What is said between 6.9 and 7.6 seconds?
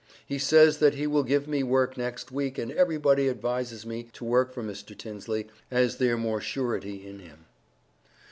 in him.